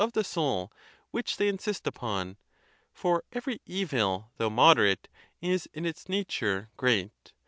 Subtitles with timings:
[0.01, 0.71] 101 of the soul
[1.11, 2.35] which they insist upon;
[2.91, 5.07] for every evil, though moderate,
[5.41, 7.33] is in its nature great.